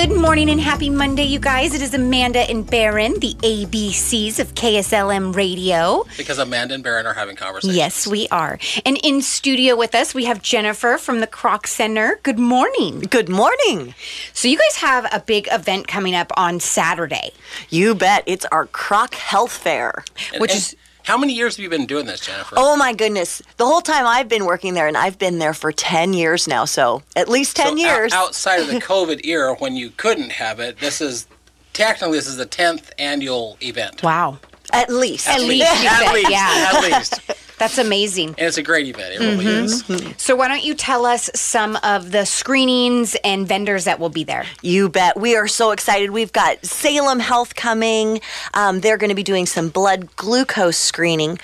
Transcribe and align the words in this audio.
Good 0.00 0.16
morning 0.16 0.48
and 0.48 0.58
happy 0.58 0.88
Monday, 0.88 1.24
you 1.24 1.38
guys. 1.38 1.74
It 1.74 1.82
is 1.82 1.92
Amanda 1.92 2.38
and 2.38 2.66
Baron, 2.66 3.20
the 3.20 3.34
ABCs 3.34 4.38
of 4.38 4.54
KSLM 4.54 5.36
Radio. 5.36 6.06
Because 6.16 6.38
Amanda 6.38 6.72
and 6.72 6.82
Baron 6.82 7.04
are 7.04 7.12
having 7.12 7.36
conversations. 7.36 7.76
Yes, 7.76 8.06
we 8.06 8.26
are. 8.28 8.58
And 8.86 8.96
in 9.04 9.20
studio 9.20 9.76
with 9.76 9.94
us, 9.94 10.14
we 10.14 10.24
have 10.24 10.40
Jennifer 10.40 10.96
from 10.96 11.20
the 11.20 11.26
Kroc 11.26 11.66
Center. 11.66 12.18
Good 12.22 12.38
morning. 12.38 13.00
Good 13.10 13.28
morning. 13.28 13.94
So, 14.32 14.48
you 14.48 14.56
guys 14.56 14.76
have 14.76 15.06
a 15.12 15.20
big 15.20 15.48
event 15.52 15.86
coming 15.86 16.14
up 16.14 16.32
on 16.34 16.60
Saturday, 16.60 17.32
You 17.68 17.94
bet. 17.94 18.24
It's 18.24 18.46
our 18.46 18.68
Kroc 18.68 19.12
Health 19.12 19.52
Fair. 19.52 20.02
And- 20.32 20.40
which 20.40 20.52
and 20.52 20.58
is 20.60 20.76
How 21.04 21.16
many 21.18 21.32
years 21.34 21.56
have 21.56 21.62
you 21.62 21.70
been 21.70 21.86
doing 21.86 22.06
this, 22.06 22.20
Jennifer? 22.20 22.54
Oh 22.58 22.76
my 22.76 22.92
goodness. 22.92 23.42
The 23.56 23.66
whole 23.66 23.80
time 23.80 24.06
I've 24.06 24.28
been 24.28 24.44
working 24.44 24.74
there, 24.74 24.86
and 24.86 24.96
I've 24.96 25.18
been 25.18 25.38
there 25.38 25.54
for 25.54 25.72
10 25.72 26.12
years 26.12 26.46
now, 26.46 26.64
so 26.64 27.02
at 27.16 27.28
least 27.28 27.56
10 27.56 27.66
So, 27.66 27.72
o- 27.72 27.76
years. 27.76 28.12
outside 28.12 28.60
of 28.60 28.68
the 28.68 28.80
COVID 28.80 29.24
era 29.24 29.54
when 29.58 29.76
you 29.76 29.90
couldn't 29.90 30.30
have 30.32 30.60
it, 30.60 30.78
this 30.78 31.00
is 31.00 31.26
technically 31.72 32.18
this 32.18 32.26
is 32.26 32.36
the 32.36 32.46
10th 32.46 32.90
annual 32.98 33.56
event. 33.60 34.02
wow. 34.02 34.38
At 34.72 34.88
least. 34.88 35.26
At 35.26 35.40
least, 35.40 35.82
you 35.82 35.88
At 35.88 36.14
least. 36.14 36.30
yeah. 36.30 36.70
At 36.72 36.82
least. 36.82 37.20
That's 37.60 37.78
amazing. 37.78 38.30
And 38.30 38.48
it's 38.48 38.58
a 38.58 38.62
great 38.62 38.88
event. 38.88 39.14
It 39.14 39.20
really 39.20 39.44
Mm-hmm. 39.44 39.94
is. 40.08 40.14
So, 40.20 40.34
why 40.34 40.48
don't 40.48 40.64
you 40.64 40.74
tell 40.74 41.06
us 41.06 41.30
some 41.36 41.76
of 41.84 42.10
the 42.10 42.24
screenings 42.24 43.14
and 43.22 43.46
vendors 43.46 43.84
that 43.84 44.00
will 44.00 44.08
be 44.08 44.24
there? 44.24 44.46
You 44.62 44.88
bet. 44.88 45.16
We 45.20 45.36
are 45.36 45.46
so 45.46 45.70
excited. 45.70 46.10
We've 46.10 46.32
got 46.32 46.64
Salem 46.66 47.20
Health 47.20 47.54
coming. 47.54 48.20
Um, 48.54 48.80
they're 48.80 48.96
going 48.96 49.10
to 49.10 49.14
be 49.14 49.22
doing 49.22 49.46
some 49.46 49.68
blood 49.68 50.16
glucose 50.16 50.78
screening. 50.78 51.38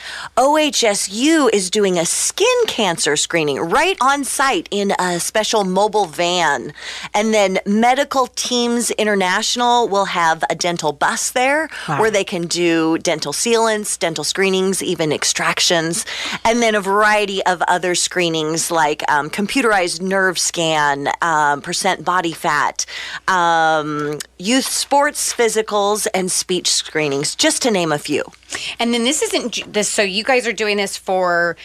OHSU 0.56 1.50
is 1.52 1.68
doing 1.70 1.98
a 1.98 2.06
skin 2.06 2.46
cancer 2.66 3.14
screening 3.16 3.58
right 3.58 3.96
on 4.00 4.24
site 4.24 4.68
in 4.70 4.92
a 4.98 5.20
special 5.20 5.64
mobile 5.64 6.06
van. 6.06 6.72
And 7.12 7.34
then 7.34 7.58
Medical 7.66 8.28
Teams 8.28 8.90
International 8.92 9.86
will 9.86 10.06
have 10.06 10.42
a 10.48 10.54
dental 10.54 10.92
bus 10.92 11.30
there 11.32 11.68
Wow. 11.86 12.00
where 12.00 12.10
they 12.10 12.24
can 12.24 12.46
do 12.46 12.96
dental 12.98 13.34
sealants, 13.34 13.98
dental 13.98 14.24
screenings, 14.24 14.82
even 14.82 15.12
extractions, 15.12 16.05
and 16.44 16.62
then 16.62 16.74
a 16.74 16.80
variety 16.80 17.44
of 17.44 17.62
other 17.62 17.94
screenings 17.94 18.70
like 18.70 19.02
um, 19.10 19.30
computerized 19.30 20.00
nerve 20.00 20.38
scan, 20.38 21.08
um, 21.22 21.62
percent 21.62 22.04
body 22.04 22.32
fat, 22.32 22.86
um, 23.28 24.18
youth 24.38 24.66
sports 24.66 25.32
physicals, 25.32 26.06
and 26.14 26.30
speech 26.30 26.70
screenings, 26.70 27.34
just 27.34 27.62
to 27.62 27.70
name 27.70 27.92
a 27.92 27.98
few. 27.98 28.24
And 28.78 28.92
then 28.94 29.04
this 29.04 29.22
isn't 29.22 29.72
this. 29.72 29.88
So 29.88 30.02
you 30.02 30.24
guys 30.24 30.46
are 30.46 30.52
doing 30.52 30.76
this 30.76 30.96
for 30.96 31.56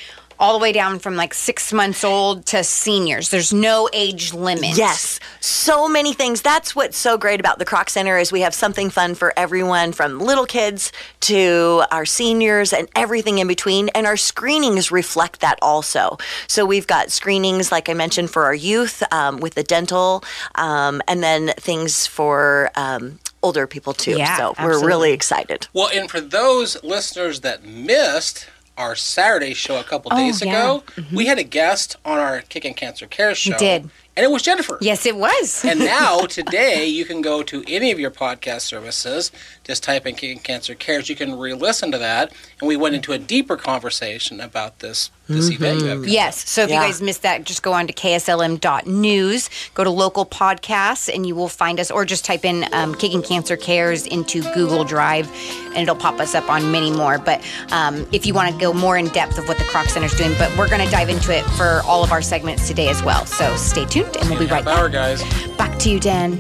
all 0.41 0.57
the 0.57 0.61
way 0.61 0.71
down 0.71 0.97
from 0.97 1.15
like 1.15 1.35
six 1.35 1.71
months 1.71 2.03
old 2.03 2.47
to 2.47 2.63
seniors. 2.63 3.29
There's 3.29 3.53
no 3.53 3.87
age 3.93 4.33
limit. 4.33 4.75
Yes, 4.75 5.19
so 5.39 5.87
many 5.87 6.13
things. 6.13 6.41
That's 6.41 6.75
what's 6.75 6.97
so 6.97 7.17
great 7.17 7.39
about 7.39 7.59
the 7.59 7.65
Kroc 7.65 7.89
Center 7.89 8.17
is 8.17 8.31
we 8.31 8.41
have 8.41 8.55
something 8.55 8.89
fun 8.89 9.13
for 9.13 9.33
everyone 9.37 9.91
from 9.91 10.19
little 10.19 10.47
kids 10.47 10.91
to 11.21 11.83
our 11.91 12.05
seniors 12.05 12.73
and 12.73 12.89
everything 12.95 13.37
in 13.37 13.47
between. 13.47 13.89
And 13.89 14.07
our 14.07 14.17
screenings 14.17 14.91
reflect 14.91 15.41
that 15.41 15.59
also. 15.61 16.17
So 16.47 16.65
we've 16.65 16.87
got 16.87 17.11
screenings, 17.11 17.71
like 17.71 17.87
I 17.87 17.93
mentioned, 17.93 18.31
for 18.31 18.43
our 18.45 18.55
youth 18.55 19.03
um, 19.13 19.39
with 19.39 19.53
the 19.53 19.63
dental, 19.63 20.23
um, 20.55 21.03
and 21.07 21.21
then 21.21 21.49
things 21.57 22.07
for 22.07 22.71
um, 22.75 23.19
older 23.43 23.67
people 23.67 23.93
too. 23.93 24.17
Yeah, 24.17 24.37
so 24.37 24.43
we're 24.59 24.71
absolutely. 24.71 24.87
really 24.87 25.11
excited. 25.13 25.67
Well, 25.73 25.89
and 25.93 26.09
for 26.09 26.19
those 26.19 26.83
listeners 26.83 27.41
that 27.41 27.63
missed 27.63 28.47
our 28.81 28.95
Saturday 28.95 29.53
show 29.53 29.79
a 29.79 29.83
couple 29.83 30.09
days 30.11 30.41
Oh, 30.41 30.45
yeah. 30.45 30.63
ago, 30.63 30.83
we 30.97 31.03
mm-hmm. 31.03 31.19
had 31.21 31.39
a 31.39 31.43
guest 31.43 31.97
on 32.03 32.17
our 32.17 32.41
Kicking 32.41 32.73
Cancer 32.73 33.05
Care 33.07 33.35
show. 33.35 33.57
did. 33.57 33.89
And 34.17 34.25
it 34.25 34.29
was 34.31 34.41
Jennifer. 34.41 34.77
Yes, 34.81 35.05
it 35.05 35.15
was. 35.15 35.63
And 35.63 35.79
now, 35.97 36.19
today, 36.21 36.85
you 36.85 37.05
can 37.05 37.21
go 37.21 37.43
to 37.43 37.63
any 37.65 37.91
of 37.91 37.99
your 37.99 38.11
podcast 38.11 38.61
services, 38.61 39.31
just 39.63 39.83
type 39.83 40.05
in 40.05 40.15
Kicking 40.15 40.39
Cancer 40.39 40.75
Cares. 40.75 41.09
You 41.09 41.15
can 41.15 41.37
re 41.39 41.53
listen 41.53 41.91
to 41.93 41.97
that. 41.97 42.33
And 42.59 42.67
we 42.67 42.75
went 42.75 42.93
into 42.95 43.13
a 43.13 43.17
deeper 43.17 43.55
conversation 43.55 44.41
about 44.41 44.79
this, 44.79 45.11
this 45.29 45.49
event 45.49 45.79
you 45.79 45.85
have. 45.85 45.97
coming 45.99 46.09
Yes. 46.09 46.47
So 46.49 46.63
if 46.63 46.69
Yeah. 46.69 46.81
you 46.81 46.87
guys 46.87 47.01
missed 47.01 47.21
that, 47.21 47.45
just 47.45 47.63
go 47.63 47.71
on 47.71 47.87
to 47.87 47.93
kslm.news, 47.93 49.49
go 49.73 49.83
to 49.85 49.89
local 49.89 50.25
podcasts, 50.25 51.13
and 51.13 51.25
you 51.25 51.33
will 51.33 51.47
find 51.47 51.79
us, 51.79 51.89
or 51.89 52.03
just 52.05 52.25
type 52.25 52.43
in 52.43 52.65
um, 52.73 52.93
Kicking 52.95 53.21
Cancer 53.21 53.55
Cares 53.55 54.05
into 54.07 54.41
Google 54.53 54.83
Drive, 54.83 55.29
and 55.67 55.77
it'll 55.77 55.95
pop 55.95 56.19
us 56.19 56.35
up 56.35 56.49
on 56.49 56.69
many 56.71 56.91
more. 56.91 57.17
But 57.17 57.41
um, 57.71 58.05
if 58.11 58.25
you 58.25 58.33
want 58.33 58.53
to 58.53 58.59
go 58.59 58.73
more 58.73 58.97
in 58.97 59.07
depth 59.07 59.37
of 59.37 59.47
what 59.47 59.57
the 59.57 59.63
Kroc 59.65 59.87
Center 59.87 60.07
is 60.07 60.13
doing, 60.15 60.33
but 60.37 60.55
we're 60.57 60.69
going 60.69 60.83
to 60.85 60.91
dive 60.91 61.07
into 61.09 61.33
it 61.35 61.43
for 61.51 61.81
all 61.85 62.03
of 62.03 62.11
our 62.11 62.21
segments 62.21 62.67
today 62.67 62.89
as 62.89 63.01
well. 63.03 63.25
So 63.25 63.55
stay 63.55 63.85
tuned, 63.85 64.00
and 64.05 64.29
we'll 64.29 64.39
be 64.39 64.45
right 64.45 64.63
Half 64.63 64.67
hour, 64.67 64.89
back. 64.89 64.93
guys. 65.19 65.47
Back 65.57 65.77
to 65.79 65.89
you, 65.89 65.99
Dan. 65.99 66.37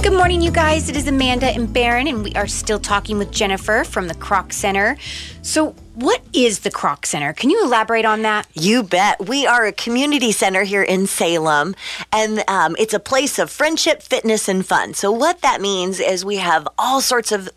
Good 0.00 0.12
morning, 0.16 0.40
you 0.40 0.50
guys. 0.52 0.88
It 0.88 0.96
is 0.96 1.06
Amanda 1.08 1.46
and 1.46 1.70
Baron, 1.72 2.06
and 2.06 2.22
we 2.22 2.32
are 2.34 2.46
still 2.46 2.78
talking 2.78 3.18
with 3.18 3.30
Jennifer 3.30 3.84
from 3.84 4.08
the 4.08 4.14
Kroc 4.14 4.52
Center. 4.52 4.96
So, 5.42 5.74
what 5.94 6.22
is 6.32 6.60
the 6.60 6.70
Kroc 6.70 7.04
Center? 7.04 7.32
Can 7.32 7.50
you 7.50 7.62
elaborate 7.64 8.04
on 8.04 8.22
that? 8.22 8.46
You 8.54 8.84
bet. 8.84 9.26
We 9.28 9.46
are 9.46 9.66
a 9.66 9.72
community 9.72 10.30
center 10.32 10.62
here 10.62 10.82
in 10.82 11.06
Salem, 11.08 11.74
and 12.12 12.44
um, 12.48 12.76
it's 12.78 12.94
a 12.94 13.00
place 13.00 13.38
of 13.38 13.50
friendship, 13.50 14.00
fitness, 14.02 14.48
and 14.48 14.64
fun. 14.64 14.94
So, 14.94 15.10
what 15.10 15.40
that 15.42 15.60
means 15.60 15.98
is 16.00 16.24
we 16.24 16.36
have 16.36 16.66
all 16.78 17.00
sorts 17.00 17.32
of 17.32 17.48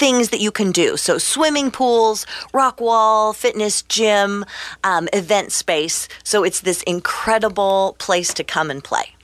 things 0.00 0.30
that 0.30 0.40
you 0.40 0.50
can 0.50 0.72
do. 0.72 0.96
So, 0.96 1.18
swimming 1.18 1.70
pools, 1.70 2.26
rock 2.54 2.80
wall, 2.80 3.34
fitness 3.34 3.82
gym, 3.82 4.46
um, 4.82 5.08
event 5.12 5.52
space. 5.52 6.08
So, 6.24 6.42
it's 6.42 6.60
this 6.60 6.82
incredible 6.84 7.96
place 7.98 8.32
to 8.34 8.42
come 8.42 8.70
and 8.70 8.82
play. 8.82 9.14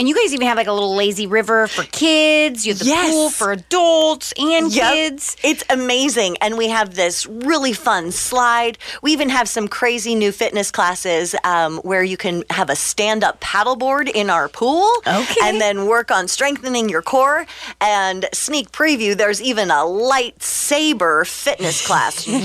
And 0.00 0.08
you 0.08 0.14
guys 0.14 0.32
even 0.32 0.46
have 0.46 0.56
like 0.56 0.66
a 0.66 0.72
little 0.72 0.94
lazy 0.96 1.26
river 1.26 1.66
for 1.68 1.84
kids. 1.84 2.66
You 2.66 2.72
have 2.72 2.78
the 2.78 2.86
Yes. 2.86 3.10
pool 3.12 3.28
for 3.28 3.52
adults 3.52 4.32
and 4.38 4.72
Yep. 4.72 4.92
kids. 4.94 5.36
It's 5.42 5.62
amazing. 5.68 6.38
And 6.40 6.56
we 6.56 6.68
have 6.68 6.94
this 6.94 7.26
really 7.26 7.74
fun 7.74 8.10
slide. 8.10 8.78
We 9.02 9.12
even 9.12 9.28
have 9.28 9.46
some 9.46 9.68
crazy 9.68 10.14
new 10.14 10.32
fitness 10.32 10.70
classes 10.70 11.34
um, 11.44 11.80
where 11.80 12.02
you 12.02 12.16
can 12.16 12.44
have 12.48 12.70
a 12.70 12.76
stand 12.76 13.22
up 13.22 13.42
paddleboard 13.42 14.08
in 14.10 14.30
our 14.30 14.48
pool. 14.48 14.88
Okay. 15.06 15.34
And 15.44 15.60
then 15.60 15.84
work 15.86 16.10
on 16.10 16.28
strengthening 16.28 16.88
your 16.88 17.02
core. 17.02 17.44
And 17.82 18.24
sneak 18.32 18.72
preview, 18.72 19.14
there's 19.14 19.42
even 19.42 19.70
a 19.70 19.84
lightsaber 19.84 21.26
fitness 21.26 21.86
class. 21.86 22.26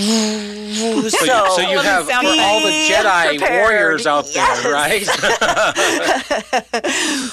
So, 0.76 1.02
you, 1.02 1.10
so 1.10 1.60
you 1.62 1.80
have 1.80 2.06
for 2.06 2.14
all 2.14 2.60
the 2.62 2.70
Jedi 2.90 3.38
prepared. 3.38 3.62
warriors 3.62 4.06
out 4.08 4.26
Yes. 4.34 4.64
there, 4.64 4.74
right? 4.74 5.08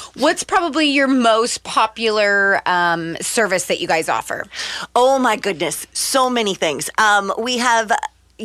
What's 0.14 0.44
probably 0.44 0.86
your 0.86 1.08
most 1.08 1.64
popular 1.64 2.60
um, 2.66 3.16
service 3.22 3.66
that 3.66 3.80
you 3.80 3.88
guys 3.88 4.10
offer? 4.10 4.44
Oh 4.94 5.18
my 5.18 5.36
goodness, 5.36 5.86
so 5.94 6.28
many 6.28 6.54
things. 6.54 6.90
Um, 6.98 7.32
we 7.38 7.58
have 7.58 7.90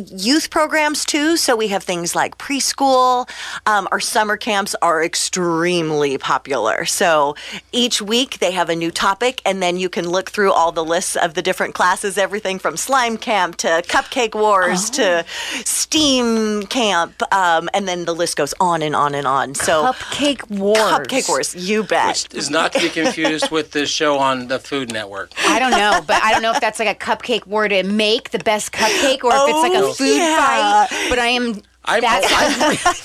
youth 0.06 0.50
programs 0.50 1.04
too. 1.04 1.36
So 1.36 1.56
we 1.56 1.68
have 1.68 1.82
things 1.82 2.14
like 2.14 2.38
preschool. 2.38 3.28
Um, 3.66 3.88
our 3.90 4.00
summer 4.00 4.36
camps 4.36 4.74
are 4.82 5.02
extremely 5.02 6.16
popular. 6.18 6.84
So 6.84 7.34
each 7.72 8.00
week 8.00 8.38
they 8.38 8.52
have 8.52 8.68
a 8.68 8.76
new 8.76 8.90
topic, 8.90 9.42
and 9.44 9.62
then 9.62 9.76
you 9.76 9.88
can 9.88 10.08
look 10.08 10.30
through 10.30 10.52
all 10.52 10.72
the 10.72 10.84
lists 10.84 11.16
of 11.16 11.34
the 11.34 11.42
different 11.42 11.74
classes 11.74 12.16
everything 12.18 12.58
from 12.58 12.76
slime 12.76 13.16
camp 13.16 13.56
to 13.56 13.68
cupcake 13.86 14.34
wars 14.34 14.90
to 14.90 15.24
steam 15.64 16.62
camp. 16.64 17.22
Um, 17.32 17.68
and 17.74 17.86
then 17.88 18.04
the 18.04 18.14
list 18.14 18.36
goes 18.36 18.54
on 18.60 18.82
and 18.82 18.94
on 18.94 19.14
and 19.14 19.26
on. 19.26 19.54
So 19.54 19.92
Cupcake 19.92 20.48
Wars. 20.50 20.78
Cupcake 20.78 21.28
wars, 21.28 21.54
you 21.54 21.82
bet. 21.82 22.32
Is 22.34 22.50
not 22.50 22.72
to 22.72 22.80
be 22.80 22.88
confused 22.88 23.50
with 23.50 23.72
the 23.72 23.86
show 23.86 24.18
on 24.18 24.48
the 24.48 24.58
Food 24.58 24.92
Network. 24.92 25.32
I 25.46 25.58
don't 25.58 25.70
know, 25.70 26.00
but 26.06 26.22
I 26.22 26.32
don't 26.32 26.42
know 26.42 26.52
if 26.52 26.60
that's 26.60 26.78
like 26.78 26.88
a 26.88 26.94
cupcake 26.98 27.46
war 27.46 27.68
to 27.68 27.82
make 27.82 28.30
the 28.30 28.38
best 28.38 28.72
cupcake 28.72 29.24
or 29.24 29.32
if 29.32 29.48
it's 29.48 29.62
like 29.62 29.72
a 29.74 29.87
Oh, 29.87 29.87
food 29.94 30.16
yeah. 30.16 30.86
fight. 30.86 31.06
But 31.08 31.18
I 31.18 31.28
am. 31.28 31.62
I'm, 31.88 32.00
That's 32.02 32.26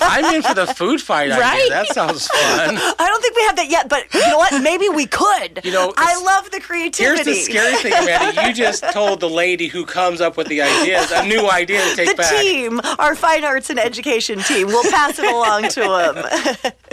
I'm 0.28 0.34
in 0.34 0.42
for 0.42 0.54
the 0.54 0.66
food 0.66 1.00
fight 1.00 1.30
idea. 1.30 1.40
Right? 1.40 1.68
That 1.70 1.88
sounds 1.88 2.26
fun. 2.28 2.76
I 2.76 2.94
don't 2.98 3.22
think 3.22 3.36
we 3.36 3.42
have 3.42 3.56
that 3.56 3.70
yet, 3.70 3.88
but 3.88 4.12
you 4.12 4.20
know 4.20 4.38
what? 4.38 4.62
Maybe 4.62 4.88
we 4.88 5.06
could. 5.06 5.60
You 5.64 5.72
know, 5.72 5.92
I 5.96 6.20
love 6.22 6.50
the 6.50 6.60
creativity. 6.60 7.24
Here's 7.24 7.46
the 7.46 7.52
scary 7.52 7.76
thing, 7.76 7.92
Amanda. 7.92 8.46
You 8.48 8.54
just 8.54 8.84
told 8.92 9.20
the 9.20 9.30
lady 9.30 9.68
who 9.68 9.86
comes 9.86 10.20
up 10.20 10.36
with 10.36 10.48
the 10.48 10.62
ideas 10.62 11.10
a 11.10 11.26
new 11.26 11.48
idea 11.50 11.80
to 11.88 11.96
take 11.96 12.10
the 12.10 12.14
back. 12.14 12.40
team, 12.40 12.80
our 12.98 13.14
fine 13.14 13.44
arts 13.44 13.70
and 13.70 13.78
education 13.78 14.40
team, 14.40 14.66
we'll 14.68 14.90
pass 14.90 15.18
it 15.18 15.30
along 15.30 15.68
to 15.70 15.80
them. 15.80 16.72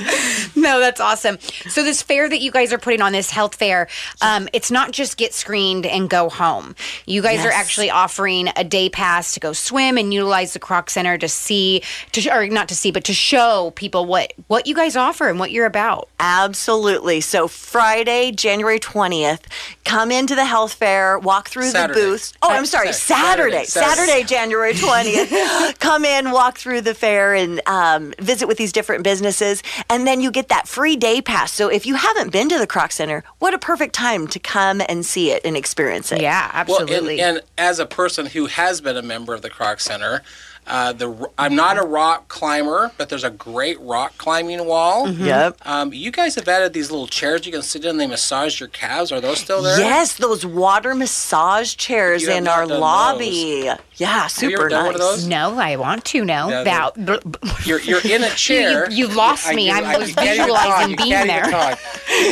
No, 0.55 0.79
that's 0.79 0.99
awesome. 0.99 1.39
So 1.69 1.83
this 1.83 2.01
fair 2.01 2.27
that 2.29 2.39
you 2.39 2.51
guys 2.51 2.73
are 2.73 2.77
putting 2.77 3.01
on, 3.01 3.11
this 3.13 3.31
health 3.31 3.55
fair, 3.55 3.87
um, 4.21 4.47
it's 4.53 4.69
not 4.71 4.91
just 4.91 5.17
get 5.17 5.33
screened 5.33 5.85
and 5.85 6.09
go 6.09 6.29
home. 6.29 6.75
You 7.05 7.21
guys 7.21 7.45
are 7.45 7.51
actually 7.51 7.89
offering 7.89 8.49
a 8.55 8.63
day 8.63 8.89
pass 8.89 9.33
to 9.33 9.39
go 9.39 9.53
swim 9.53 9.97
and 9.97 10.13
utilize 10.13 10.53
the 10.53 10.59
Kroc 10.59 10.89
Center 10.89 11.17
to 11.17 11.27
see, 11.27 11.80
to 12.13 12.29
or 12.31 12.47
not 12.47 12.67
to 12.69 12.75
see, 12.75 12.91
but 12.91 13.03
to 13.05 13.13
show 13.13 13.71
people 13.75 14.05
what 14.05 14.33
what 14.47 14.67
you 14.67 14.75
guys 14.75 14.95
offer 14.95 15.27
and 15.29 15.39
what 15.39 15.51
you're 15.51 15.65
about. 15.65 16.09
Absolutely. 16.19 17.21
So 17.21 17.47
Friday, 17.47 18.31
January 18.31 18.79
20th, 18.79 19.41
come 19.85 20.11
into 20.11 20.35
the 20.35 20.45
health 20.45 20.73
fair, 20.73 21.17
walk 21.19 21.49
through 21.49 21.69
Saturday. 21.69 21.99
the 21.99 22.05
booths. 22.07 22.33
Oh, 22.41 22.49
I'm 22.49 22.65
sorry, 22.65 22.93
Saturday. 22.93 23.65
Saturday. 23.65 23.65
Saturday. 23.65 24.05
Saturday, 24.11 24.23
January 24.27 24.73
20th. 24.73 25.79
come 25.79 26.05
in, 26.05 26.31
walk 26.31 26.57
through 26.57 26.81
the 26.81 26.93
fair 26.93 27.33
and 27.35 27.61
um, 27.67 28.13
visit 28.19 28.47
with 28.47 28.57
these 28.57 28.71
different 28.71 29.03
businesses. 29.03 29.61
And 29.89 30.07
then 30.07 30.21
you 30.21 30.31
get 30.31 30.49
that 30.49 30.67
free 30.67 30.95
day 30.95 31.21
pass. 31.21 31.51
So 31.51 31.67
if 31.69 31.85
you 31.85 31.95
haven't 31.95 32.31
been 32.31 32.49
to 32.49 32.57
the 32.57 32.67
Kroc 32.67 32.91
Center, 32.91 33.23
what 33.39 33.53
a 33.53 33.59
perfect 33.59 33.93
time 33.93 34.27
to 34.29 34.39
come 34.39 34.81
and 34.87 35.05
see 35.05 35.31
it 35.31 35.41
and 35.45 35.55
experience 35.57 36.11
it. 36.11 36.21
Yeah, 36.21 36.63
Well, 36.67 36.81
absolutely. 36.81 37.19
and, 37.21 37.37
and 37.37 37.45
as 37.57 37.79
a 37.79 37.85
person 37.85 38.25
who 38.27 38.45
has 38.47 38.81
been 38.81 38.97
a 38.97 39.01
member 39.01 39.33
of 39.33 39.41
the 39.41 39.49
Kroc 39.49 39.79
Center, 39.81 40.21
uh, 40.67 40.93
the 40.93 41.29
I'm 41.37 41.55
not 41.55 41.77
a 41.77 41.81
rock 41.81 42.27
climber, 42.27 42.91
but 42.97 43.09
there's 43.09 43.23
a 43.23 43.29
great 43.31 43.79
rock 43.81 44.17
climbing 44.17 44.65
wall. 44.65 45.09
Yep. 45.09 45.57
Um, 45.65 45.91
you 45.93 46.11
guys 46.11 46.35
have 46.35 46.47
added 46.47 46.71
these 46.73 46.91
little 46.91 47.07
chairs 47.07 47.45
you 47.45 47.51
can 47.51 47.61
sit 47.63 47.83
in. 47.83 47.97
They 47.97 48.07
massage 48.07 48.59
your 48.59 48.69
calves. 48.69 49.11
Are 49.11 49.19
those 49.19 49.39
still 49.39 49.61
there? 49.63 49.79
Yes, 49.79 50.15
those 50.17 50.45
water 50.45 50.93
massage 50.95 51.75
chairs 51.75 52.27
in 52.27 52.47
our 52.47 52.65
done 52.67 52.79
lobby. 52.79 53.69
Yeah, 53.95 54.23
you 54.23 54.29
super 54.29 54.53
ever 54.61 54.69
done 54.69 54.83
nice. 54.83 54.85
one 54.85 54.95
of 54.95 55.01
those? 55.01 55.27
no, 55.27 55.57
I 55.59 55.75
want 55.75 56.05
to 56.05 56.25
know 56.25 56.49
Yeah, 56.49 56.63
that. 56.63 57.25
You're, 57.65 57.81
you're 57.81 58.01
in 58.05 58.23
a 58.23 58.29
chair. 58.35 58.89
you 58.89 59.07
lost 59.07 59.47
I- 59.47 59.53
me. 59.55 59.69
I- 59.71 59.77
I'm 59.79 59.85
I- 59.85 59.97
was 59.97 60.09
you 60.09 60.15
can't 60.15 60.27
even 60.27 60.41
visualizing. 60.47 60.89
You 60.91 60.97
being 60.97 61.09
can't 61.11 61.29
even 61.29 61.51
there. 61.51 61.51
talk. 61.51 61.79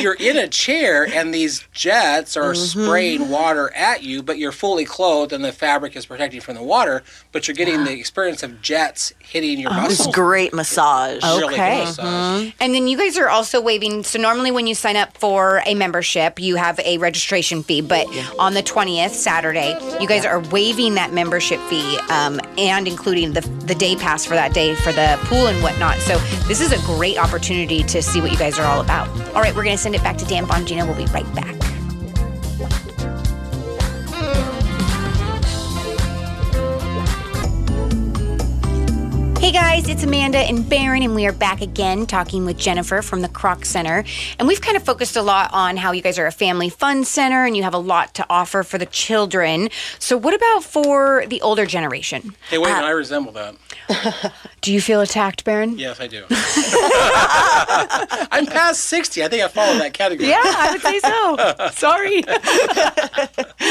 You're 0.02 0.16
in 0.16 0.38
a 0.38 0.48
chair, 0.48 1.06
and 1.12 1.34
these 1.34 1.64
jets 1.74 2.38
are 2.38 2.54
Mm-hmm. 2.54 2.82
spraying 2.86 3.30
water 3.30 3.72
at 3.76 4.04
you, 4.04 4.24
but 4.24 4.38
you're 4.38 4.52
fully 4.52 4.86
clothed, 4.86 5.32
and 5.34 5.44
the 5.44 5.52
fabric 5.52 5.96
is 5.96 6.06
protecting 6.06 6.42
from 6.42 6.56
the 6.56 6.64
water. 6.64 7.04
But 7.32 7.48
you're 7.48 7.56
getting 7.56 7.84
the 7.84 7.92
experience 7.92 8.19
of 8.28 8.62
jets 8.62 9.14
hitting 9.20 9.60
your 9.60 9.72
It's 9.72 10.00
muscles. 10.00 10.16
great 10.16 10.54
massage. 10.54 11.24
Really 11.24 11.40
good 11.42 11.54
Okay. 11.54 11.80
massage. 11.86 12.52
And 12.60 12.74
then 12.74 12.88
you 12.88 12.98
guys 12.98 13.18
are 13.18 13.30
also 13.30 13.62
waiving. 13.62 14.04
So 14.04 14.20
normally, 14.20 14.52
when 14.52 14.68
you 14.68 14.76
sign 14.76 14.96
up 14.96 15.18
for 15.18 15.62
a 15.66 15.76
membership, 15.76 16.40
you 16.40 16.56
have 16.56 16.80
a 16.80 16.98
registration 16.98 17.64
fee. 17.64 17.82
But 17.82 18.08
on 18.38 18.54
the 18.54 18.62
twentieth, 18.62 19.14
Saturday, 19.14 19.78
you 20.02 20.08
guys 20.08 20.26
are 20.26 20.40
waiving 20.40 20.96
that 20.96 21.14
membership 21.14 21.60
fee 21.70 21.98
um, 22.10 22.40
and 22.58 22.88
including 22.88 23.34
the 23.34 23.42
the 23.66 23.76
day 23.76 23.96
pass 23.96 24.26
for 24.26 24.34
that 24.36 24.54
day 24.54 24.76
for 24.76 24.92
the 24.92 25.18
pool 25.24 25.48
and 25.48 25.62
whatnot. 25.64 25.98
So 26.00 26.18
this 26.48 26.60
is 26.62 26.72
a 26.72 26.80
great 26.86 27.18
opportunity 27.18 27.84
to 27.84 28.02
see 28.02 28.20
what 28.22 28.32
you 28.32 28.38
guys 28.38 28.58
are 28.60 28.66
all 28.66 28.82
about. 28.82 29.08
All 29.36 29.42
right, 29.42 29.56
we're 29.56 29.64
going 29.64 29.76
to 29.78 29.82
send 29.82 29.96
it 29.96 30.04
back 30.04 30.18
to 30.18 30.26
Dan 30.26 30.46
Bongino. 30.48 30.86
We'll 30.88 30.96
be 30.98 31.06
right 31.14 31.36
back. 31.36 31.56
Hey 39.50 39.56
guys, 39.56 39.90
it's 39.90 40.04
Amanda 40.04 40.38
and 40.38 40.70
Baron, 40.70 41.02
and 41.02 41.16
we 41.16 41.26
are 41.26 41.32
back 41.32 41.62
again 41.62 42.06
talking 42.06 42.46
with 42.46 42.56
Jennifer 42.56 43.02
from 43.02 43.24
the 43.24 43.28
Kroc 43.28 43.66
Center. 43.66 44.04
And 44.38 44.48
we've 44.48 44.62
kind 44.62 44.78
of 44.78 44.84
focused 44.84 45.16
a 45.16 45.24
lot 45.24 45.50
on 45.52 45.76
how 45.76 45.92
you 45.92 46.04
guys 46.04 46.20
are 46.20 46.28
a 46.28 46.32
family 46.32 46.70
fun 46.70 47.04
center 47.04 47.46
and 47.46 47.58
you 47.58 47.64
have 47.64 47.74
a 47.74 47.80
lot 47.80 48.14
to 48.14 48.26
offer 48.30 48.62
for 48.62 48.78
the 48.78 48.86
children. 48.86 49.70
So, 49.98 50.18
what 50.18 50.36
about 50.36 50.64
for 50.64 51.26
the 51.26 51.42
older 51.42 51.66
generation? 51.66 52.36
Hey, 52.52 52.60
wait, 52.60 52.70
a 52.70 52.76
minute, 52.76 52.86
I 52.86 52.92
resemble 52.92 53.32
that. 53.32 53.56
Do 54.62 54.72
you 54.72 54.82
feel 54.82 55.02
attacked, 55.02 55.44
Baron? 55.46 55.80
Yes, 55.80 56.00
I 56.00 56.06
do. 56.06 56.26
I'm 58.32 58.46
past 58.46 58.82
60. 58.82 59.24
I 59.24 59.30
think 59.30 59.42
I 59.42 59.48
fall 59.48 59.72
in 59.72 59.80
that 59.80 59.94
category. 59.94 60.30
Yeah, 60.30 60.42
I 60.44 60.72
would 60.74 60.82
say 60.82 61.00
so. 61.00 61.38
Sorry. 61.72 62.24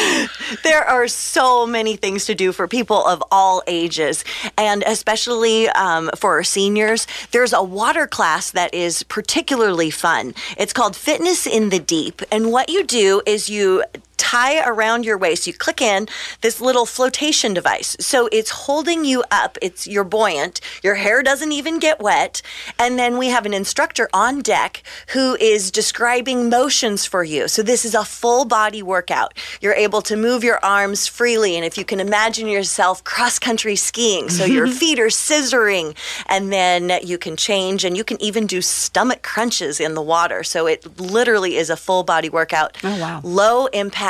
There 0.62 0.84
are 0.84 1.08
so 1.08 1.66
many 1.66 1.96
things 1.96 2.24
to 2.26 2.34
do 2.34 2.52
for 2.52 2.66
people 2.66 3.04
of 3.04 3.22
all 3.30 3.62
ages, 3.66 4.24
and 4.56 4.82
especially 4.86 5.68
um, 5.70 6.10
for 6.16 6.42
seniors. 6.42 7.06
There's 7.32 7.52
a 7.52 7.62
water 7.62 8.06
class 8.06 8.50
that 8.52 8.72
is 8.74 9.02
particularly 9.04 9.90
fun. 9.90 10.34
It's 10.56 10.72
called 10.72 10.96
Fitness 10.96 11.46
in 11.46 11.68
the 11.68 11.78
Deep, 11.78 12.22
and 12.32 12.50
what 12.50 12.68
you 12.68 12.84
do 12.84 13.22
is 13.26 13.48
you 13.48 13.84
tie 14.18 14.62
around 14.68 15.04
your 15.04 15.16
waist. 15.16 15.46
You 15.46 15.52
click 15.52 15.80
in 15.80 16.08
this 16.42 16.60
little 16.60 16.84
flotation 16.84 17.54
device. 17.54 17.96
So 18.00 18.28
it's 18.30 18.50
holding 18.50 19.04
you 19.04 19.24
up. 19.30 19.56
It's 19.62 19.86
you're 19.86 20.04
buoyant. 20.04 20.60
Your 20.82 20.96
hair 20.96 21.22
doesn't 21.22 21.52
even 21.52 21.78
get 21.78 22.00
wet. 22.00 22.42
And 22.78 22.98
then 22.98 23.16
we 23.16 23.28
have 23.28 23.46
an 23.46 23.54
instructor 23.54 24.08
on 24.12 24.40
deck 24.40 24.82
who 25.14 25.36
is 25.36 25.70
describing 25.70 26.50
motions 26.50 27.06
for 27.06 27.24
you. 27.24 27.48
So 27.48 27.62
this 27.62 27.84
is 27.84 27.94
a 27.94 28.04
full 28.04 28.44
body 28.44 28.82
workout. 28.82 29.34
You're 29.60 29.74
able 29.74 30.02
to 30.02 30.16
move 30.16 30.44
your 30.44 30.62
arms 30.64 31.06
freely 31.06 31.56
and 31.56 31.64
if 31.64 31.78
you 31.78 31.84
can 31.84 32.00
imagine 32.00 32.48
yourself 32.48 33.04
cross 33.04 33.38
country 33.38 33.76
skiing. 33.76 34.28
So 34.28 34.44
your 34.44 34.66
feet 34.80 34.98
are 34.98 35.06
scissoring 35.06 35.96
and 36.26 36.52
then 36.52 36.98
you 37.04 37.18
can 37.18 37.36
change 37.36 37.84
and 37.84 37.96
you 37.96 38.04
can 38.04 38.20
even 38.20 38.46
do 38.46 38.60
stomach 38.60 39.22
crunches 39.22 39.80
in 39.80 39.94
the 39.94 40.02
water. 40.02 40.42
So 40.42 40.66
it 40.66 41.00
literally 41.00 41.56
is 41.56 41.70
a 41.70 41.76
full 41.76 42.02
body 42.02 42.28
workout. 42.28 42.76
Oh, 42.82 42.98
wow. 43.00 43.20
Low 43.22 43.66
impact, 43.66 44.07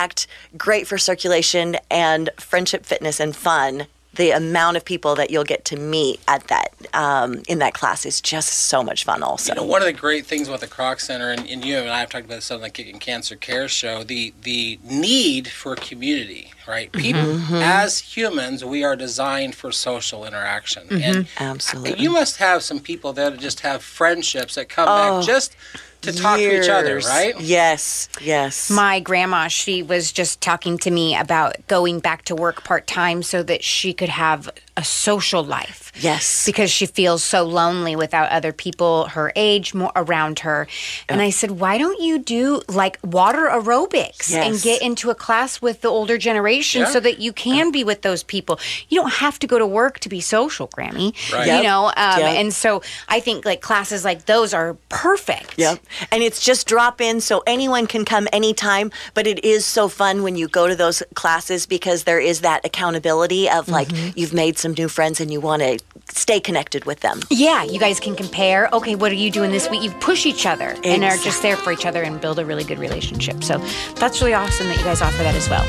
great 0.56 0.86
for 0.86 0.98
circulation 0.98 1.76
and 1.90 2.30
friendship, 2.38 2.84
fitness, 2.86 3.20
and 3.20 3.34
fun. 3.34 3.86
The 4.14 4.30
amount 4.32 4.76
of 4.76 4.84
people 4.84 5.14
that 5.14 5.30
you'll 5.30 5.44
get 5.44 5.64
to 5.66 5.76
meet 5.76 6.18
at 6.26 6.48
that 6.48 6.72
um, 6.92 7.42
in 7.46 7.60
that 7.60 7.74
class 7.74 8.04
is 8.04 8.20
just 8.20 8.48
so 8.48 8.82
much 8.82 9.04
fun. 9.04 9.22
Also, 9.22 9.52
You 9.52 9.60
know, 9.60 9.64
one 9.64 9.80
of 9.80 9.86
the 9.86 9.92
great 9.92 10.26
things 10.26 10.48
about 10.48 10.58
the 10.60 10.66
Kroc 10.66 11.00
Center, 11.00 11.30
and, 11.30 11.46
and 11.48 11.64
you 11.64 11.78
and 11.78 11.88
I 11.88 12.00
have 12.00 12.10
talked 12.10 12.24
about 12.24 12.36
this 12.36 12.50
on 12.50 12.60
the 12.60 12.68
Kicking 12.70 12.98
Cancer 12.98 13.36
Care 13.36 13.68
show, 13.68 14.02
the 14.02 14.32
the 14.42 14.80
need 14.82 15.46
for 15.46 15.76
community, 15.76 16.50
right? 16.66 16.90
People, 16.90 17.20
Mm-hmm. 17.22 17.54
as 17.56 18.00
humans, 18.00 18.64
we 18.64 18.82
are 18.82 18.96
designed 18.96 19.54
for 19.54 19.70
social 19.70 20.24
interaction, 20.24 20.84
and 20.90 21.26
Mm-hmm. 21.26 21.42
Absolutely. 21.44 22.02
you 22.02 22.10
must 22.10 22.38
have 22.38 22.64
some 22.64 22.80
people 22.80 23.12
that 23.12 23.38
just 23.38 23.60
have 23.60 23.84
friendships 23.84 24.56
that 24.56 24.68
come 24.68 24.86
back 24.86 25.24
just 25.24 25.54
to 26.02 26.12
talk 26.12 26.38
to 26.38 26.62
each 26.62 26.68
other, 26.68 26.98
right? 26.98 27.38
Yes, 27.40 28.08
yes. 28.20 28.70
My 28.70 29.00
grandma, 29.00 29.48
she 29.48 29.82
was 29.82 30.12
just 30.12 30.40
talking 30.40 30.78
to 30.78 30.90
me 30.90 31.16
about 31.16 31.56
going 31.66 32.00
back 32.00 32.24
to 32.26 32.34
work 32.34 32.64
part 32.64 32.86
time 32.86 33.22
so 33.22 33.42
that 33.42 33.64
she 33.64 33.92
could 33.92 34.08
have 34.08 34.50
a 34.78 34.84
social 34.84 35.42
life. 35.42 35.90
Yes. 36.00 36.46
Because 36.46 36.70
she 36.70 36.86
feels 36.86 37.24
so 37.24 37.42
lonely 37.42 37.96
without 37.96 38.30
other 38.30 38.52
people 38.52 39.06
her 39.08 39.32
age 39.34 39.74
more 39.74 39.90
around 39.96 40.38
her. 40.40 40.68
And 41.08 41.20
I 41.20 41.30
said, 41.30 41.50
why 41.50 41.76
don't 41.76 42.00
you 42.00 42.20
do 42.20 42.62
like 42.68 42.98
water 43.02 43.48
aerobics 43.52 44.32
and 44.32 44.60
get 44.62 44.80
into 44.80 45.10
a 45.10 45.14
class 45.16 45.60
with 45.60 45.80
the 45.80 45.88
older 45.88 46.16
generation 46.16 46.82
Yeah. 46.82 46.90
so 46.94 47.00
that 47.00 47.18
you 47.18 47.32
can 47.32 47.72
be 47.72 47.82
with 47.82 48.02
those 48.02 48.22
people? 48.22 48.60
You 48.88 49.00
don't 49.00 49.14
have 49.14 49.40
to 49.40 49.46
go 49.48 49.58
to 49.58 49.66
work 49.66 49.98
to 50.00 50.08
be 50.08 50.20
social, 50.20 50.68
Grammy. 50.68 51.08
Right. 51.32 51.46
You 51.48 51.52
Yep. 51.54 51.62
know, 51.64 51.86
um, 51.96 52.20
Yep. 52.20 52.34
and 52.40 52.54
so 52.54 52.80
I 53.08 53.18
think 53.18 53.44
like 53.44 53.60
classes 53.60 54.04
like 54.04 54.26
those 54.26 54.54
are 54.54 54.76
perfect. 54.90 55.54
Yep. 55.56 55.80
And 56.12 56.22
it's 56.22 56.40
just 56.40 56.68
drop 56.68 57.00
in 57.00 57.20
so 57.20 57.42
anyone 57.46 57.86
can 57.88 58.04
come 58.04 58.28
anytime. 58.32 58.92
But 59.14 59.26
it 59.26 59.44
is 59.44 59.66
so 59.66 59.88
fun 59.88 60.22
when 60.22 60.36
you 60.36 60.46
go 60.46 60.68
to 60.68 60.76
those 60.76 61.02
classes 61.14 61.66
because 61.66 62.04
there 62.04 62.20
is 62.20 62.40
that 62.42 62.64
accountability 62.64 63.50
of 63.50 63.68
like 63.68 63.88
you've 64.16 64.32
made 64.34 64.58
some 64.58 64.67
new 64.72 64.88
friends 64.88 65.20
and 65.20 65.32
you 65.32 65.40
want 65.40 65.62
to 65.62 65.78
stay 66.10 66.40
connected 66.40 66.84
with 66.84 67.00
them. 67.00 67.20
Yeah, 67.30 67.64
you 67.64 67.78
guys 67.78 68.00
can 68.00 68.14
compare. 68.14 68.68
Okay, 68.72 68.94
what 68.94 69.12
are 69.12 69.16
you 69.16 69.30
doing 69.30 69.50
this 69.50 69.68
week? 69.70 69.82
You 69.82 69.90
push 69.90 70.26
each 70.26 70.46
other 70.46 70.76
and 70.84 71.04
are 71.04 71.16
just 71.16 71.42
there 71.42 71.56
for 71.56 71.72
each 71.72 71.86
other 71.86 72.02
and 72.02 72.20
build 72.20 72.38
a 72.38 72.44
really 72.44 72.64
good 72.64 72.78
relationship. 72.78 73.42
So 73.42 73.58
that's 73.96 74.20
really 74.20 74.34
awesome 74.34 74.68
that 74.68 74.78
you 74.78 74.84
guys 74.84 75.02
offer 75.02 75.22
that 75.22 75.34
as 75.34 75.48
well. 75.48 75.64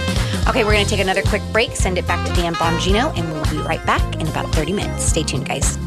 Okay, 0.47 0.63
we're 0.63 0.73
going 0.73 0.85
to 0.85 0.89
take 0.89 1.01
another 1.01 1.23
quick 1.23 1.43
break, 1.51 1.71
send 1.75 1.97
it 1.97 2.07
back 2.07 2.25
to 2.27 2.33
Dan 2.33 2.55
Bongino, 2.55 3.15
and 3.17 3.31
we'll 3.31 3.49
be 3.51 3.67
right 3.67 3.83
back 3.85 4.15
in 4.15 4.27
about 4.27 4.53
30 4.53 4.73
minutes. 4.73 5.03
Stay 5.03 5.23
tuned, 5.23 5.47
guys. 5.47 5.77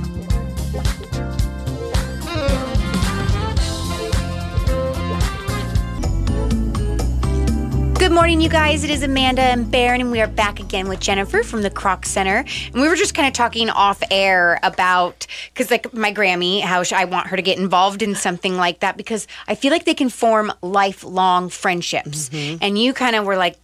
Good 8.13 8.17
morning, 8.17 8.43
you 8.43 8.51
guys. 8.51 8.85
It 8.85 8.91
is 8.91 9.03
Amanda 9.03 9.41
and 9.41 9.71
Baron, 9.71 10.03
and 10.03 10.11
we 10.11 10.21
are 10.21 10.27
back 10.27 10.61
again 10.61 10.87
with 10.87 11.01
Jennifer 11.01 11.43
from 11.43 11.63
the 11.63 11.71
Kroc 11.71 12.05
Center. 12.05 12.45
And 12.67 12.75
we 12.75 12.87
were 12.87 12.95
just 12.95 13.15
kind 13.15 13.27
of 13.27 13.33
talking 13.33 13.71
off 13.71 14.03
air 14.11 14.61
about 14.63 15.27
because, 15.47 15.71
like, 15.71 15.95
my 15.95 16.13
Grammy, 16.13 16.61
how 16.61 16.83
I 16.93 17.07
want 17.07 17.29
her 17.29 17.37
to 17.37 17.43
get 17.43 17.59
involved 17.59 18.03
in 18.03 18.15
something 18.15 18.59
like 18.59 18.81
that 18.81 18.99
because 18.99 19.27
I 19.49 19.55
feel 19.55 19.71
like 19.71 19.87
they 19.87 19.95
can 19.95 20.11
form 20.11 20.53
lifelong 20.61 21.49
friendships. 21.49 22.29
Mm-hmm. 22.29 22.59
And 22.61 22.79
you 22.79 22.93
kind 22.93 23.17
of 23.17 23.25
were 23.25 23.39
like, 23.39 23.57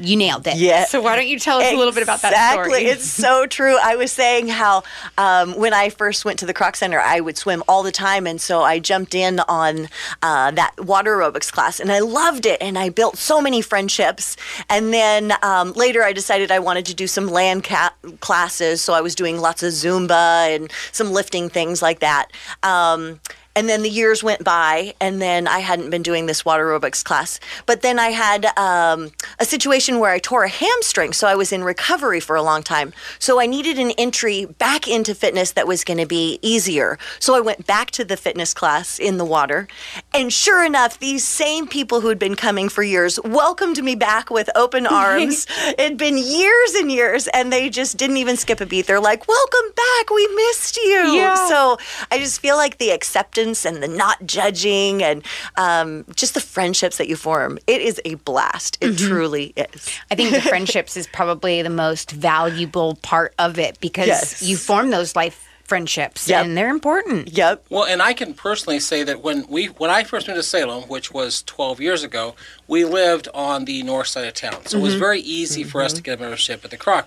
you 0.00 0.16
nailed 0.16 0.46
it. 0.46 0.56
Yeah. 0.56 0.84
So 0.84 1.00
why 1.00 1.16
don't 1.16 1.28
you 1.28 1.38
tell 1.38 1.58
us 1.58 1.72
a 1.72 1.76
little 1.76 1.92
bit 1.92 2.02
about 2.02 2.22
that 2.22 2.52
story? 2.52 2.66
Exactly. 2.66 2.90
It's 2.90 3.04
so 3.04 3.46
true. 3.46 3.76
I 3.80 3.96
was 3.96 4.10
saying 4.10 4.48
how 4.48 4.82
um, 5.16 5.56
when 5.56 5.72
I 5.72 5.90
first 5.90 6.24
went 6.24 6.38
to 6.40 6.46
the 6.46 6.54
Kroc 6.54 6.76
Center, 6.76 7.00
I 7.00 7.20
would 7.20 7.36
swim 7.36 7.62
all 7.68 7.82
the 7.82 7.92
time. 7.92 8.26
And 8.26 8.40
so 8.40 8.62
I 8.62 8.78
jumped 8.78 9.14
in 9.14 9.40
on 9.40 9.88
uh, 10.22 10.50
that 10.52 10.72
water 10.78 11.16
aerobics 11.16 11.52
class 11.52 11.78
and 11.78 11.92
I 11.92 12.00
loved 12.00 12.46
it. 12.46 12.60
And 12.60 12.78
I 12.78 12.88
built 12.88 13.16
so 13.16 13.40
many 13.40 13.62
friendships. 13.62 14.36
And 14.68 14.92
then 14.92 15.32
um, 15.42 15.72
later 15.72 16.02
I 16.02 16.12
decided 16.12 16.50
I 16.50 16.58
wanted 16.58 16.86
to 16.86 16.94
do 16.94 17.06
some 17.06 17.28
land 17.28 17.64
ca- 17.64 17.94
classes. 18.20 18.80
So 18.80 18.92
I 18.92 19.00
was 19.00 19.14
doing 19.14 19.40
lots 19.40 19.62
of 19.62 19.72
Zumba 19.72 20.54
and 20.54 20.70
some 20.92 21.12
lifting 21.12 21.48
things 21.48 21.80
like 21.82 22.00
that. 22.00 22.32
Um, 22.62 23.20
and 23.56 23.70
then 23.70 23.82
the 23.82 23.88
years 23.88 24.22
went 24.22 24.44
by, 24.44 24.94
and 25.00 25.20
then 25.20 25.48
I 25.48 25.60
hadn't 25.60 25.88
been 25.88 26.02
doing 26.02 26.26
this 26.26 26.44
water 26.44 26.66
aerobics 26.66 27.02
class. 27.02 27.40
But 27.64 27.80
then 27.80 27.98
I 27.98 28.10
had 28.10 28.44
um, 28.58 29.10
a 29.38 29.46
situation 29.46 29.98
where 29.98 30.12
I 30.12 30.18
tore 30.18 30.44
a 30.44 30.48
hamstring, 30.48 31.14
so 31.14 31.26
I 31.26 31.34
was 31.34 31.52
in 31.52 31.64
recovery 31.64 32.20
for 32.20 32.36
a 32.36 32.42
long 32.42 32.62
time. 32.62 32.92
So 33.18 33.40
I 33.40 33.46
needed 33.46 33.78
an 33.78 33.92
entry 33.92 34.44
back 34.44 34.86
into 34.86 35.14
fitness 35.14 35.52
that 35.52 35.66
was 35.66 35.84
going 35.84 35.96
to 35.96 36.06
be 36.06 36.38
easier. 36.42 36.98
So 37.18 37.34
I 37.34 37.40
went 37.40 37.66
back 37.66 37.90
to 37.92 38.04
the 38.04 38.18
fitness 38.18 38.52
class 38.52 38.98
in 38.98 39.16
the 39.16 39.24
water, 39.24 39.68
and 40.12 40.30
sure 40.30 40.62
enough, 40.62 40.98
these 40.98 41.24
same 41.24 41.66
people 41.66 42.02
who 42.02 42.08
had 42.08 42.18
been 42.18 42.36
coming 42.36 42.68
for 42.68 42.82
years 42.82 43.18
welcomed 43.24 43.82
me 43.82 43.94
back 43.94 44.28
with 44.28 44.50
open 44.54 44.86
arms. 45.04 45.46
It'd 45.78 45.96
been 45.96 46.18
years 46.18 46.74
and 46.74 46.92
years, 46.92 47.26
and 47.28 47.50
they 47.50 47.70
just 47.70 47.96
didn't 47.96 48.18
even 48.18 48.36
skip 48.36 48.60
a 48.60 48.66
beat. 48.66 48.86
They're 48.86 49.00
like, 49.00 49.26
"Welcome 49.26 49.70
back, 49.74 50.10
we 50.10 50.26
missed 50.28 50.76
you." 50.76 51.14
Yeah. 51.14 51.48
So 51.48 51.78
I 52.10 52.18
just 52.18 52.42
feel 52.42 52.56
like 52.56 52.76
the 52.76 52.90
acceptance 52.90 53.45
and 53.64 53.82
the 53.82 53.88
not 53.88 54.24
judging 54.26 55.02
and 55.02 55.22
um, 55.56 56.04
just 56.14 56.34
the 56.34 56.40
friendships 56.40 56.98
that 56.98 57.08
you 57.08 57.16
form. 57.16 57.58
It 57.66 57.80
is 57.80 58.00
a 58.04 58.14
blast. 58.16 58.78
It 58.80 58.92
mm-hmm. 58.92 59.06
truly 59.06 59.52
is. 59.56 59.90
I 60.10 60.14
think 60.14 60.32
the 60.32 60.40
friendships 60.48 60.96
is 60.96 61.06
probably 61.06 61.62
the 61.62 61.70
most 61.70 62.10
valuable 62.10 62.96
part 62.96 63.34
of 63.38 63.58
it 63.58 63.78
because 63.80 64.06
Yes. 64.06 64.42
you 64.42 64.56
form 64.56 64.90
those 64.90 65.16
life 65.16 65.46
friendships 65.64 66.28
Yep. 66.28 66.44
and 66.44 66.56
they're 66.56 66.70
important. 66.70 67.32
Yep. 67.32 67.66
Well, 67.70 67.84
and 67.84 68.00
I 68.00 68.12
can 68.14 68.34
personally 68.34 68.78
say 68.78 69.02
that 69.02 69.22
when 69.22 69.46
we 69.48 69.66
when 69.66 69.90
I 69.90 70.04
first 70.04 70.28
moved 70.28 70.38
to 70.38 70.42
Salem, 70.42 70.84
which 70.84 71.12
was 71.12 71.42
12 71.42 71.80
years 71.80 72.04
ago, 72.04 72.34
we 72.68 72.84
lived 72.84 73.28
on 73.34 73.64
the 73.64 73.82
north 73.82 74.06
side 74.08 74.26
of 74.26 74.34
town, 74.34 74.64
so 74.66 74.78
it 74.78 74.82
was 74.82 74.92
mm-hmm. 74.92 75.00
very 75.00 75.20
easy 75.20 75.64
for 75.64 75.82
us 75.82 75.92
to 75.92 75.98
mm-hmm. 75.98 76.04
get 76.04 76.18
a 76.18 76.22
membership 76.22 76.64
at 76.64 76.70
the 76.70 76.78
Kroc. 76.78 77.04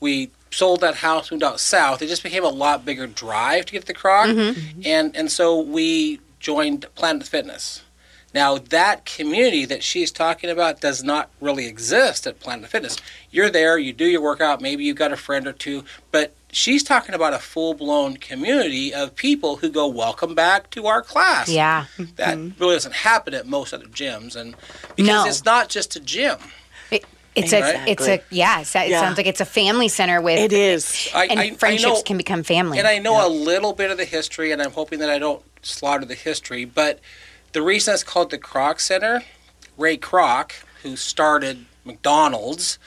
We 0.00 0.30
sold 0.52 0.80
that 0.82 0.96
house, 0.96 1.30
moved 1.30 1.42
out 1.42 1.60
south. 1.60 2.02
It 2.02 2.08
just 2.08 2.22
became 2.22 2.44
a 2.44 2.48
lot 2.48 2.84
bigger 2.84 3.06
drive 3.06 3.66
to 3.66 3.72
get 3.72 3.80
to 3.82 3.86
the 3.86 3.94
Kroc, 3.94 4.26
mm-hmm. 4.26 4.80
and 4.84 5.16
and 5.16 5.30
so 5.30 5.60
we 5.60 6.20
joined 6.40 6.86
Planet 6.94 7.26
Fitness. 7.26 7.82
Now 8.34 8.56
that 8.58 9.04
community 9.04 9.66
that 9.66 9.82
she's 9.82 10.10
talking 10.10 10.48
about 10.48 10.80
does 10.80 11.04
not 11.04 11.28
really 11.40 11.66
exist 11.66 12.26
at 12.26 12.40
Planet 12.40 12.70
Fitness. 12.70 12.96
You're 13.30 13.50
there, 13.50 13.76
you 13.78 13.92
do 13.92 14.06
your 14.06 14.22
workout, 14.22 14.60
maybe 14.60 14.84
you've 14.84 14.96
got 14.96 15.12
a 15.12 15.16
friend 15.16 15.46
or 15.46 15.52
two, 15.52 15.84
but 16.10 16.34
she's 16.50 16.82
talking 16.82 17.14
about 17.14 17.34
a 17.34 17.38
full-blown 17.38 18.16
community 18.16 18.92
of 18.92 19.14
people 19.16 19.56
who 19.56 19.68
go, 19.68 19.86
"Welcome 19.86 20.34
back 20.34 20.70
to 20.70 20.86
our 20.86 21.02
class." 21.02 21.48
Yeah. 21.48 21.84
That 22.16 22.38
mm-hmm. 22.38 22.58
really 22.58 22.76
doesn't 22.76 22.94
happen 22.94 23.34
at 23.34 23.46
most 23.46 23.74
other 23.74 23.86
gyms, 23.86 24.34
and 24.34 24.54
because 24.96 25.24
No. 25.24 25.26
it's 25.26 25.44
not 25.44 25.68
just 25.68 25.96
a 25.96 26.00
gym. 26.00 26.38
It, 27.34 27.44
it's 27.44 27.52
a 27.52 27.90
it's 27.90 28.06
a 28.08 28.22
yeah, 28.30 28.60
it's 28.60 28.74
it 28.76 28.88
Yeah. 28.90 29.00
sounds 29.00 29.16
like 29.16 29.26
it's 29.26 29.40
a 29.40 29.46
family 29.46 29.88
center 29.88 30.20
with 30.20 30.38
It 30.38 30.52
is. 30.52 31.08
I, 31.14 31.26
and 31.26 31.40
I- 31.40 31.44
I 31.44 31.50
friendships 31.54 31.98
know- 31.98 32.02
can 32.02 32.16
become 32.16 32.42
family. 32.42 32.78
And 32.78 32.86
I 32.86 32.98
know 32.98 33.26
a 33.26 33.28
little 33.28 33.72
bit 33.72 33.90
of 33.90 33.96
the 33.96 34.04
history, 34.04 34.52
and 34.52 34.60
I'm 34.60 34.72
hoping 34.72 34.98
that 34.98 35.08
I 35.10 35.18
don't 35.18 35.42
slaughter 35.62 36.04
the 36.04 36.14
history. 36.14 36.64
But 36.64 37.00
the 37.52 37.62
reason 37.62 37.94
it's 37.94 38.04
called 38.04 38.30
the 38.30 38.38
Kroc 38.38 38.80
Center, 38.80 39.22
Ray 39.78 39.96
Kroc, 39.96 40.52
who 40.82 40.96
started 40.96 41.64
McDonald's, 41.84 42.78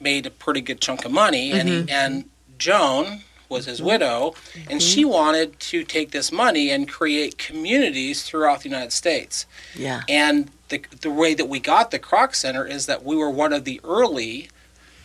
made 0.00 0.26
a 0.26 0.30
pretty 0.30 0.60
good 0.60 0.80
chunk 0.80 1.04
of 1.04 1.12
money, 1.12 1.52
and 1.52 1.68
he, 1.68 1.74
mm-hmm. 1.80 1.90
and 1.90 2.24
Joan 2.58 3.22
was 3.48 3.66
his 3.66 3.82
widow, 3.82 4.34
and 4.68 4.82
she 4.82 5.02
mm-hmm. 5.02 5.12
wanted 5.12 5.60
to 5.60 5.84
take 5.84 6.10
this 6.10 6.32
money 6.32 6.70
and 6.70 6.88
create 6.88 7.38
communities 7.38 8.22
throughout 8.22 8.60
the 8.60 8.68
United 8.68 8.92
States. 8.92 9.46
Yeah. 9.76 10.02
And 10.08 10.50
the, 10.68 10.82
the 11.00 11.10
way 11.10 11.34
that 11.34 11.48
we 11.48 11.60
got 11.60 11.90
the 11.90 11.98
Kroc 11.98 12.34
Center 12.34 12.66
is 12.66 12.86
that 12.86 13.04
we 13.04 13.16
were 13.16 13.30
one 13.30 13.52
of 13.52 13.64
the 13.64 13.80
early, 13.84 14.48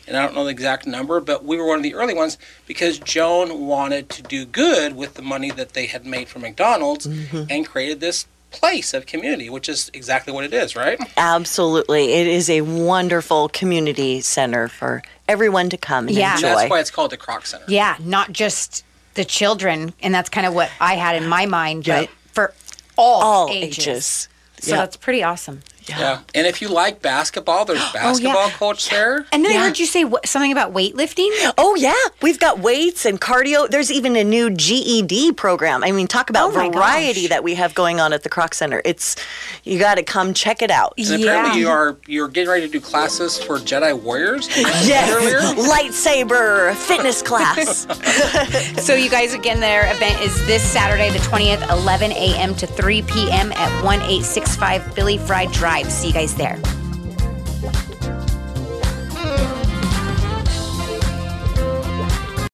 and 0.08 0.18
I 0.18 0.26
don't 0.26 0.36
know 0.36 0.46
the 0.46 0.52
exact 0.52 0.88
number, 0.88 1.20
but 1.20 1.44
we 1.44 1.58
were 1.58 1.68
one 1.68 1.78
of 1.78 1.84
the 1.84 1.96
early 1.96 2.14
ones 2.14 2.38
because 2.66 3.00
Joan 3.00 3.68
wanted 3.68 4.10
to 4.10 4.22
do 4.24 4.46
good 4.46 4.96
with 4.96 5.16
the 5.16 5.22
money 5.22 5.52
that 5.52 5.74
they 5.74 5.86
had 5.86 6.06
made 6.06 6.28
from 6.28 6.42
McDonald's 6.42 7.08
mm-hmm. 7.08 7.44
and 7.50 7.68
created 7.68 8.00
this 8.00 8.26
place 8.52 8.94
of 8.94 9.06
community, 9.06 9.50
which 9.50 9.70
is 9.70 9.92
exactly 9.94 10.34
what 10.34 10.44
it 10.44 10.54
is, 10.54 10.76
right? 10.76 11.00
Absolutely. 11.18 12.14
It 12.14 12.28
is 12.28 12.50
a 12.50 12.62
wonderful 12.62 13.50
community 13.50 14.22
center 14.22 14.68
for 14.68 15.04
everyone 15.30 15.70
to 15.70 15.78
come 15.78 16.08
and 16.08 16.16
Yeah. 16.18 16.32
And 16.36 16.44
enjoy. 16.44 16.56
that's 16.58 16.70
why 16.70 16.80
it's 16.80 16.92
called 16.92 17.12
the 17.12 17.18
Kroc 17.18 17.46
Center. 17.46 17.66
yeah, 17.68 17.96
not 18.00 18.34
just 18.34 18.84
the 19.14 19.24
children, 19.26 19.94
and 20.02 20.14
that's 20.14 20.30
kind 20.30 20.46
of 20.48 20.54
what 20.54 20.70
I 20.82 20.96
had 20.96 21.16
in 21.16 21.28
my 21.28 21.46
mind, 21.46 21.86
Yep. 21.88 22.10
but 22.10 22.34
for 22.34 22.54
all, 22.98 23.22
All 23.22 23.50
ages. 23.50 23.78
ages. 23.88 24.28
So 24.62 24.72
Yep. 24.72 24.80
that's 24.80 24.98
pretty 24.98 25.24
awesome. 25.24 25.62
Yeah. 25.90 26.20
And 26.36 26.46
if 26.48 26.62
you 26.62 26.70
like 26.70 27.02
basketball, 27.02 27.66
there's 27.66 27.82
oh, 27.84 27.92
basketball 27.94 28.50
coach 28.52 28.90
there. 28.90 29.26
And 29.32 29.44
then 29.44 29.52
I 29.56 29.66
heard 29.66 29.80
you 29.80 29.86
say 29.86 30.04
what, 30.06 30.28
something 30.28 30.52
about 30.52 30.74
weightlifting. 30.74 31.30
Oh 31.58 31.76
yeah, 31.76 31.94
we've 32.22 32.40
got 32.40 32.60
weights 32.60 33.06
and 33.06 33.20
cardio. 33.20 33.68
There's 33.70 33.92
even 33.92 34.16
a 34.16 34.24
new 34.24 34.50
GED 34.50 35.34
program. 35.34 35.84
I 35.84 35.92
mean, 35.92 36.08
talk 36.08 36.30
about 36.30 36.50
Oh, 36.50 36.70
variety 36.70 37.22
gosh. 37.24 37.30
that 37.30 37.44
we 37.44 37.56
have 37.56 37.74
going 37.76 38.00
on 38.00 38.14
at 38.14 38.24
the 38.24 38.30
Kroc 38.30 38.54
Center. 38.54 38.82
It's 38.86 39.16
you 39.64 39.78
got 39.80 39.96
to 39.96 40.04
come 40.04 40.34
check 40.34 40.62
it 40.62 40.72
out. 40.72 40.94
And 40.98 41.22
apparently 41.24 41.60
you 41.62 41.70
are 41.70 41.98
you're 42.08 42.28
getting 42.28 42.50
ready 42.50 42.66
to 42.66 42.72
do 42.72 42.80
classes 42.80 43.38
for 43.42 43.58
Jedi 43.58 44.00
warriors. 44.00 44.48
Yes, 44.58 45.10
Earlier. 45.12 45.40
lightsaber 45.70 46.74
fitness 46.76 47.22
class. 47.22 47.86
So 48.80 48.96
you 48.96 49.10
guys, 49.10 49.34
again, 49.34 49.60
their 49.60 49.92
event 49.94 50.22
is 50.22 50.34
this 50.48 50.64
Saturday, 50.64 51.10
the 51.12 51.20
20th, 51.20 51.70
11 51.70 52.12
a.m. 52.12 52.56
to 52.56 52.66
3 52.68 53.02
p.m. 53.04 53.52
at 53.52 53.84
1865 53.84 54.96
Billy 54.96 55.18
Fry 55.18 55.46
Drive. 55.48 55.79
See 55.88 56.08
you 56.08 56.14
guys 56.14 56.36
there. 56.36 56.79